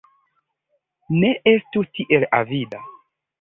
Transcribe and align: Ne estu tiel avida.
Ne 1.23 1.29
estu 1.53 1.85
tiel 1.99 2.27
avida. 2.39 2.81